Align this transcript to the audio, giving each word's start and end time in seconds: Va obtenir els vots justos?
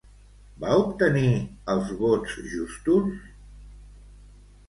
Va 0.61 0.71
obtenir 0.83 1.25
els 1.73 1.91
vots 2.01 2.39
justos? 2.55 3.29